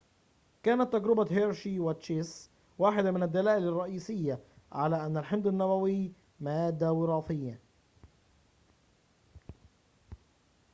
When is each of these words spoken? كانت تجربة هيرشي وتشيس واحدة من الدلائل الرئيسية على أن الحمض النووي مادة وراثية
كانت 0.63 0.93
تجربة 0.93 1.27
هيرشي 1.37 1.79
وتشيس 1.79 2.49
واحدة 2.79 3.11
من 3.11 3.23
الدلائل 3.23 3.67
الرئيسية 3.67 4.39
على 4.71 5.05
أن 5.05 5.17
الحمض 5.17 5.47
النووي 5.47 6.11
مادة 6.39 6.93
وراثية 6.93 7.59